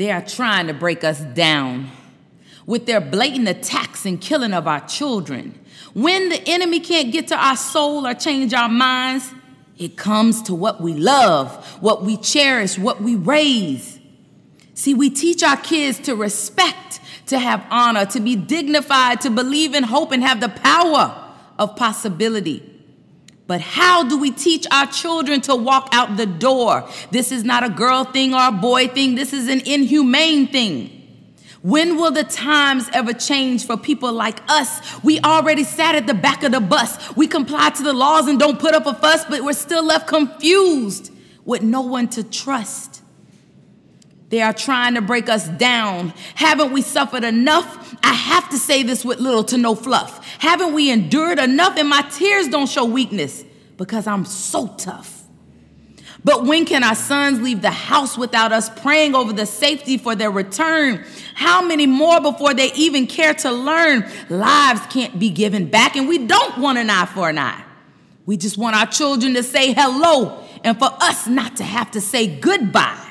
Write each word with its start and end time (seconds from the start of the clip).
They 0.00 0.10
are 0.10 0.22
trying 0.22 0.68
to 0.68 0.72
break 0.72 1.04
us 1.04 1.20
down 1.20 1.90
with 2.64 2.86
their 2.86 3.02
blatant 3.02 3.50
attacks 3.50 4.06
and 4.06 4.18
killing 4.18 4.54
of 4.54 4.66
our 4.66 4.80
children. 4.88 5.60
When 5.92 6.30
the 6.30 6.42
enemy 6.48 6.80
can't 6.80 7.12
get 7.12 7.28
to 7.28 7.36
our 7.36 7.54
soul 7.54 8.06
or 8.06 8.14
change 8.14 8.54
our 8.54 8.70
minds, 8.70 9.30
it 9.76 9.98
comes 9.98 10.40
to 10.44 10.54
what 10.54 10.80
we 10.80 10.94
love, 10.94 11.52
what 11.82 12.02
we 12.02 12.16
cherish, 12.16 12.78
what 12.78 13.02
we 13.02 13.14
raise. 13.14 14.00
See, 14.72 14.94
we 14.94 15.10
teach 15.10 15.42
our 15.42 15.58
kids 15.58 15.98
to 15.98 16.16
respect, 16.16 17.00
to 17.26 17.38
have 17.38 17.62
honor, 17.68 18.06
to 18.06 18.20
be 18.20 18.36
dignified, 18.36 19.20
to 19.20 19.28
believe 19.28 19.74
in 19.74 19.84
hope, 19.84 20.12
and 20.12 20.22
have 20.22 20.40
the 20.40 20.48
power 20.48 21.34
of 21.58 21.76
possibility. 21.76 22.69
But 23.50 23.62
how 23.62 24.04
do 24.04 24.16
we 24.16 24.30
teach 24.30 24.64
our 24.70 24.86
children 24.86 25.40
to 25.40 25.56
walk 25.56 25.88
out 25.90 26.16
the 26.16 26.24
door? 26.24 26.88
This 27.10 27.32
is 27.32 27.42
not 27.42 27.64
a 27.64 27.68
girl 27.68 28.04
thing 28.04 28.32
or 28.32 28.46
a 28.46 28.52
boy 28.52 28.86
thing, 28.86 29.16
this 29.16 29.32
is 29.32 29.48
an 29.48 29.62
inhumane 29.66 30.46
thing. 30.46 31.36
When 31.60 31.96
will 31.96 32.12
the 32.12 32.22
times 32.22 32.88
ever 32.92 33.12
change 33.12 33.66
for 33.66 33.76
people 33.76 34.12
like 34.12 34.38
us? 34.48 35.02
We 35.02 35.18
already 35.22 35.64
sat 35.64 35.96
at 35.96 36.06
the 36.06 36.14
back 36.14 36.44
of 36.44 36.52
the 36.52 36.60
bus. 36.60 37.16
We 37.16 37.26
comply 37.26 37.70
to 37.70 37.82
the 37.82 37.92
laws 37.92 38.28
and 38.28 38.38
don't 38.38 38.60
put 38.60 38.72
up 38.72 38.86
a 38.86 38.94
fuss, 38.94 39.24
but 39.24 39.42
we're 39.42 39.52
still 39.54 39.84
left 39.84 40.06
confused 40.06 41.12
with 41.44 41.62
no 41.62 41.80
one 41.80 42.06
to 42.10 42.22
trust. 42.22 43.02
They 44.30 44.40
are 44.42 44.52
trying 44.52 44.94
to 44.94 45.02
break 45.02 45.28
us 45.28 45.48
down. 45.48 46.14
Haven't 46.36 46.72
we 46.72 46.82
suffered 46.82 47.24
enough? 47.24 47.96
I 48.02 48.14
have 48.14 48.48
to 48.50 48.58
say 48.58 48.82
this 48.84 49.04
with 49.04 49.18
little 49.18 49.44
to 49.44 49.58
no 49.58 49.74
fluff. 49.74 50.24
Haven't 50.38 50.72
we 50.72 50.90
endured 50.90 51.38
enough? 51.38 51.76
And 51.76 51.88
my 51.88 52.02
tears 52.02 52.48
don't 52.48 52.68
show 52.68 52.84
weakness 52.84 53.44
because 53.76 54.06
I'm 54.06 54.24
so 54.24 54.68
tough. 54.68 55.24
But 56.22 56.44
when 56.44 56.64
can 56.64 56.84
our 56.84 56.94
sons 56.94 57.40
leave 57.40 57.62
the 57.62 57.70
house 57.70 58.16
without 58.16 58.52
us 58.52 58.68
praying 58.68 59.14
over 59.14 59.32
the 59.32 59.46
safety 59.46 59.96
for 59.98 60.14
their 60.14 60.30
return? 60.30 61.04
How 61.34 61.62
many 61.62 61.86
more 61.86 62.20
before 62.20 62.54
they 62.54 62.72
even 62.74 63.06
care 63.06 63.34
to 63.34 63.50
learn? 63.50 64.08
Lives 64.28 64.82
can't 64.90 65.18
be 65.18 65.30
given 65.30 65.66
back, 65.66 65.96
and 65.96 66.06
we 66.08 66.18
don't 66.18 66.58
want 66.58 66.78
an 66.78 66.90
eye 66.90 67.06
for 67.06 67.30
an 67.30 67.38
eye. 67.38 67.64
We 68.26 68.36
just 68.36 68.58
want 68.58 68.76
our 68.76 68.86
children 68.86 69.34
to 69.34 69.42
say 69.42 69.72
hello 69.72 70.44
and 70.62 70.78
for 70.78 70.90
us 71.00 71.26
not 71.26 71.56
to 71.56 71.64
have 71.64 71.90
to 71.92 72.00
say 72.00 72.26
goodbye. 72.38 73.09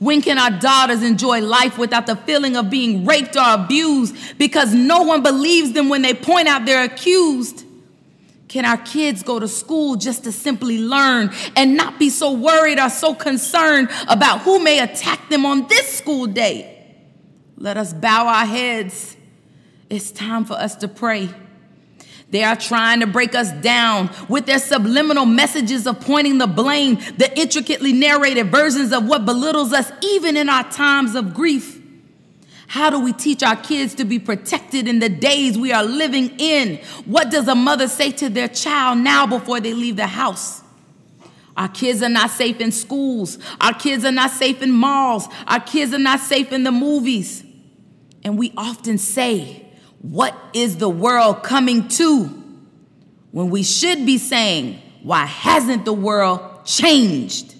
When 0.00 0.22
can 0.22 0.38
our 0.38 0.50
daughters 0.50 1.02
enjoy 1.02 1.42
life 1.42 1.76
without 1.76 2.06
the 2.06 2.16
feeling 2.16 2.56
of 2.56 2.70
being 2.70 3.04
raped 3.04 3.36
or 3.36 3.44
abused 3.44 4.16
because 4.38 4.72
no 4.72 5.02
one 5.02 5.22
believes 5.22 5.72
them 5.72 5.90
when 5.90 6.00
they 6.00 6.14
point 6.14 6.48
out 6.48 6.64
they're 6.64 6.84
accused? 6.84 7.66
Can 8.48 8.64
our 8.64 8.78
kids 8.78 9.22
go 9.22 9.38
to 9.38 9.46
school 9.46 9.96
just 9.96 10.24
to 10.24 10.32
simply 10.32 10.78
learn 10.78 11.30
and 11.54 11.76
not 11.76 11.98
be 11.98 12.08
so 12.08 12.32
worried 12.32 12.80
or 12.80 12.88
so 12.88 13.14
concerned 13.14 13.90
about 14.08 14.40
who 14.40 14.58
may 14.58 14.80
attack 14.80 15.28
them 15.28 15.44
on 15.44 15.68
this 15.68 15.98
school 15.98 16.26
day? 16.26 16.96
Let 17.58 17.76
us 17.76 17.92
bow 17.92 18.26
our 18.26 18.46
heads. 18.46 19.18
It's 19.90 20.10
time 20.10 20.46
for 20.46 20.54
us 20.54 20.76
to 20.76 20.88
pray. 20.88 21.28
They 22.30 22.44
are 22.44 22.56
trying 22.56 23.00
to 23.00 23.06
break 23.06 23.34
us 23.34 23.50
down 23.52 24.10
with 24.28 24.46
their 24.46 24.60
subliminal 24.60 25.26
messages 25.26 25.86
of 25.86 26.00
pointing 26.00 26.38
the 26.38 26.46
blame, 26.46 26.96
the 27.16 27.30
intricately 27.36 27.92
narrated 27.92 28.50
versions 28.50 28.92
of 28.92 29.06
what 29.06 29.24
belittles 29.24 29.72
us, 29.72 29.90
even 30.02 30.36
in 30.36 30.48
our 30.48 30.70
times 30.70 31.14
of 31.14 31.34
grief. 31.34 31.78
How 32.68 32.88
do 32.88 33.00
we 33.00 33.12
teach 33.12 33.42
our 33.42 33.56
kids 33.56 33.96
to 33.96 34.04
be 34.04 34.20
protected 34.20 34.86
in 34.86 35.00
the 35.00 35.08
days 35.08 35.58
we 35.58 35.72
are 35.72 35.82
living 35.82 36.38
in? 36.38 36.76
What 37.04 37.28
does 37.28 37.48
a 37.48 37.56
mother 37.56 37.88
say 37.88 38.12
to 38.12 38.28
their 38.28 38.46
child 38.46 38.98
now 38.98 39.26
before 39.26 39.58
they 39.58 39.74
leave 39.74 39.96
the 39.96 40.06
house? 40.06 40.62
Our 41.56 41.66
kids 41.66 42.00
are 42.00 42.08
not 42.08 42.30
safe 42.30 42.60
in 42.60 42.70
schools. 42.70 43.38
Our 43.60 43.74
kids 43.74 44.04
are 44.04 44.12
not 44.12 44.30
safe 44.30 44.62
in 44.62 44.70
malls. 44.70 45.26
Our 45.48 45.58
kids 45.58 45.92
are 45.92 45.98
not 45.98 46.20
safe 46.20 46.52
in 46.52 46.62
the 46.62 46.70
movies. 46.70 47.42
And 48.22 48.38
we 48.38 48.52
often 48.56 48.98
say, 48.98 49.66
what 50.00 50.36
is 50.54 50.76
the 50.76 50.88
world 50.88 51.42
coming 51.42 51.88
to? 51.88 52.24
When 53.32 53.50
we 53.50 53.62
should 53.62 54.06
be 54.06 54.18
saying, 54.18 54.80
Why 55.02 55.26
hasn't 55.26 55.84
the 55.84 55.92
world 55.92 56.64
changed? 56.64 57.54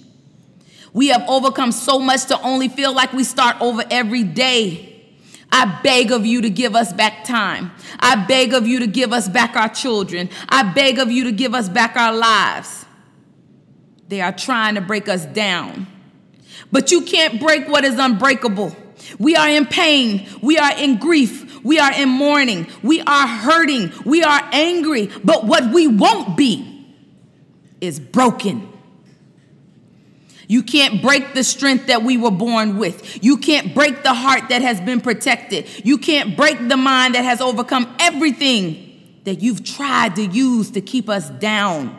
We 0.92 1.08
have 1.08 1.24
overcome 1.28 1.72
so 1.72 2.00
much 2.00 2.26
to 2.26 2.40
only 2.42 2.68
feel 2.68 2.92
like 2.92 3.12
we 3.12 3.24
start 3.24 3.60
over 3.60 3.84
every 3.90 4.24
day. 4.24 4.86
I 5.52 5.80
beg 5.82 6.12
of 6.12 6.26
you 6.26 6.42
to 6.42 6.50
give 6.50 6.74
us 6.74 6.92
back 6.92 7.24
time. 7.24 7.72
I 7.98 8.24
beg 8.26 8.54
of 8.54 8.66
you 8.66 8.80
to 8.80 8.86
give 8.86 9.12
us 9.12 9.28
back 9.28 9.56
our 9.56 9.68
children. 9.68 10.30
I 10.48 10.72
beg 10.72 10.98
of 10.98 11.10
you 11.10 11.24
to 11.24 11.32
give 11.32 11.54
us 11.54 11.68
back 11.68 11.96
our 11.96 12.14
lives. 12.14 12.86
They 14.08 14.20
are 14.20 14.32
trying 14.32 14.76
to 14.76 14.80
break 14.80 15.08
us 15.08 15.24
down. 15.26 15.86
But 16.72 16.90
you 16.90 17.02
can't 17.02 17.40
break 17.40 17.68
what 17.68 17.84
is 17.84 17.98
unbreakable. 17.98 18.74
We 19.18 19.36
are 19.36 19.48
in 19.48 19.66
pain. 19.66 20.28
We 20.42 20.58
are 20.58 20.76
in 20.76 20.98
grief. 20.98 21.49
We 21.62 21.78
are 21.78 21.92
in 21.92 22.08
mourning. 22.08 22.66
We 22.82 23.00
are 23.02 23.26
hurting. 23.26 23.92
We 24.04 24.22
are 24.22 24.48
angry. 24.52 25.10
But 25.24 25.44
what 25.44 25.72
we 25.72 25.86
won't 25.86 26.36
be 26.36 26.66
is 27.80 27.98
broken. 28.00 28.68
You 30.50 30.64
can't 30.64 31.00
break 31.00 31.34
the 31.34 31.44
strength 31.44 31.86
that 31.86 32.02
we 32.02 32.16
were 32.16 32.32
born 32.32 32.76
with. 32.76 33.22
You 33.22 33.36
can't 33.36 33.72
break 33.72 34.02
the 34.02 34.12
heart 34.12 34.48
that 34.48 34.62
has 34.62 34.80
been 34.80 35.00
protected. 35.00 35.68
You 35.86 35.96
can't 35.96 36.36
break 36.36 36.68
the 36.68 36.76
mind 36.76 37.14
that 37.14 37.24
has 37.24 37.40
overcome 37.40 37.94
everything 38.00 39.20
that 39.24 39.42
you've 39.42 39.62
tried 39.62 40.16
to 40.16 40.26
use 40.26 40.72
to 40.72 40.80
keep 40.80 41.08
us 41.08 41.30
down. 41.30 41.96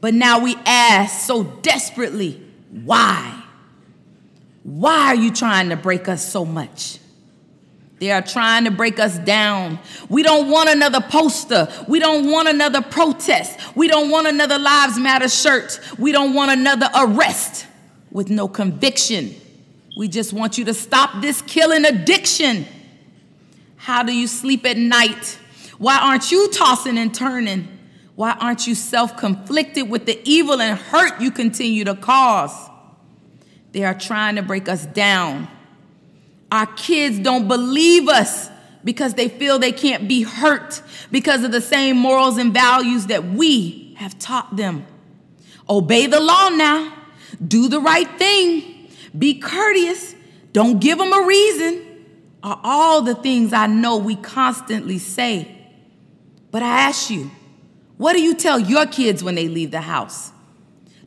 But 0.00 0.12
now 0.12 0.40
we 0.40 0.56
ask 0.66 1.24
so 1.24 1.44
desperately, 1.44 2.42
why? 2.84 3.44
Why 4.64 5.06
are 5.06 5.14
you 5.14 5.30
trying 5.30 5.68
to 5.68 5.76
break 5.76 6.08
us 6.08 6.28
so 6.28 6.44
much? 6.44 6.98
They 7.98 8.10
are 8.10 8.20
trying 8.20 8.64
to 8.64 8.70
break 8.70 8.98
us 8.98 9.18
down. 9.18 9.78
We 10.10 10.22
don't 10.22 10.50
want 10.50 10.68
another 10.68 11.00
poster. 11.00 11.68
We 11.88 11.98
don't 11.98 12.30
want 12.30 12.48
another 12.48 12.82
protest. 12.82 13.58
We 13.74 13.88
don't 13.88 14.10
want 14.10 14.26
another 14.26 14.58
Lives 14.58 14.98
Matter 14.98 15.28
shirt. 15.28 15.80
We 15.98 16.12
don't 16.12 16.34
want 16.34 16.50
another 16.50 16.90
arrest 16.94 17.66
with 18.10 18.28
no 18.28 18.48
conviction. 18.48 19.34
We 19.96 20.08
just 20.08 20.34
want 20.34 20.58
you 20.58 20.66
to 20.66 20.74
stop 20.74 21.22
this 21.22 21.40
killing 21.42 21.86
addiction. 21.86 22.66
How 23.76 24.02
do 24.02 24.12
you 24.14 24.26
sleep 24.26 24.66
at 24.66 24.76
night? 24.76 25.38
Why 25.78 25.98
aren't 25.98 26.30
you 26.30 26.50
tossing 26.50 26.98
and 26.98 27.14
turning? 27.14 27.68
Why 28.14 28.32
aren't 28.32 28.66
you 28.66 28.74
self 28.74 29.16
conflicted 29.16 29.88
with 29.88 30.04
the 30.04 30.20
evil 30.24 30.60
and 30.60 30.78
hurt 30.78 31.20
you 31.20 31.30
continue 31.30 31.84
to 31.84 31.94
cause? 31.94 32.54
They 33.72 33.84
are 33.84 33.94
trying 33.94 34.36
to 34.36 34.42
break 34.42 34.68
us 34.68 34.84
down. 34.86 35.48
Our 36.50 36.66
kids 36.66 37.18
don't 37.18 37.48
believe 37.48 38.08
us 38.08 38.48
because 38.84 39.14
they 39.14 39.28
feel 39.28 39.58
they 39.58 39.72
can't 39.72 40.06
be 40.06 40.22
hurt 40.22 40.80
because 41.10 41.42
of 41.42 41.50
the 41.50 41.60
same 41.60 41.96
morals 41.96 42.38
and 42.38 42.54
values 42.54 43.06
that 43.06 43.24
we 43.24 43.94
have 43.98 44.18
taught 44.18 44.56
them. 44.56 44.86
Obey 45.68 46.06
the 46.06 46.20
law 46.20 46.48
now. 46.50 46.92
Do 47.46 47.68
the 47.68 47.80
right 47.80 48.08
thing. 48.18 48.88
Be 49.16 49.40
courteous. 49.40 50.14
Don't 50.52 50.78
give 50.78 50.98
them 50.98 51.12
a 51.12 51.26
reason. 51.26 51.82
Are 52.42 52.60
all 52.62 53.02
the 53.02 53.16
things 53.16 53.52
I 53.52 53.66
know 53.66 53.96
we 53.96 54.14
constantly 54.14 54.98
say. 54.98 55.52
But 56.52 56.62
I 56.62 56.82
ask 56.82 57.10
you, 57.10 57.30
what 57.96 58.12
do 58.12 58.22
you 58.22 58.34
tell 58.34 58.58
your 58.58 58.86
kids 58.86 59.24
when 59.24 59.34
they 59.34 59.48
leave 59.48 59.72
the 59.72 59.80
house? 59.80 60.30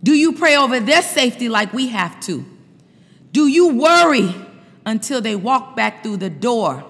Do 0.04 0.14
you 0.14 0.34
pray 0.34 0.58
over 0.58 0.80
their 0.80 1.02
safety 1.02 1.48
like 1.48 1.72
we 1.72 1.88
have 1.88 2.20
to? 2.22 2.46
Do 3.32 3.48
you 3.48 3.76
worry 3.76 4.36
until 4.90 5.22
they 5.22 5.36
walk 5.36 5.76
back 5.76 6.04
through 6.04 6.18
the 6.18 6.30
door. 6.30 6.84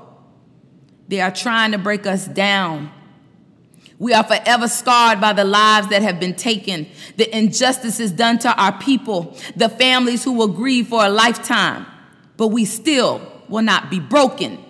They 1.08 1.22
are 1.22 1.32
trying 1.32 1.74
to 1.74 1.78
break 1.78 2.06
us 2.06 2.28
down. 2.28 2.92
We 3.98 4.14
are 4.14 4.24
forever 4.24 4.68
scarred 4.70 5.20
by 5.20 5.34
the 5.34 5.44
lives 5.44 5.90
that 5.90 6.02
have 6.02 6.20
been 6.20 6.36
taken, 6.36 6.88
the 7.18 7.36
injustices 7.38 8.12
done 8.12 8.40
to 8.40 8.56
our 8.56 8.78
people, 8.80 9.38
the 9.58 9.68
families 9.68 10.24
who 10.24 10.32
will 10.32 10.48
grieve 10.48 10.88
for 10.88 11.06
a 11.06 11.10
lifetime. 11.10 11.86
But 12.38 12.48
we 12.48 12.64
still 12.64 13.22
will 13.50 13.64
not 13.64 13.90
be 13.90 14.00
broken 14.00 14.64